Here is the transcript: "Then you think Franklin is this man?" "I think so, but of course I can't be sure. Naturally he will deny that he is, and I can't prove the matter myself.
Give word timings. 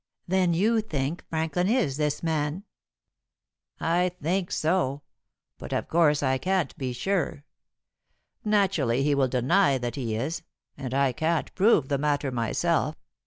"Then 0.27 0.55
you 0.55 0.81
think 0.81 1.23
Franklin 1.29 1.67
is 1.69 1.97
this 1.97 2.23
man?" 2.23 2.63
"I 3.79 4.09
think 4.19 4.51
so, 4.51 5.03
but 5.59 5.73
of 5.73 5.89
course 5.89 6.23
I 6.23 6.39
can't 6.39 6.75
be 6.75 6.91
sure. 6.91 7.43
Naturally 8.43 9.03
he 9.03 9.13
will 9.13 9.27
deny 9.27 9.77
that 9.77 9.93
he 9.95 10.15
is, 10.15 10.41
and 10.75 10.95
I 10.95 11.11
can't 11.11 11.53
prove 11.53 11.87
the 11.87 11.99
matter 11.99 12.31
myself. 12.31 12.95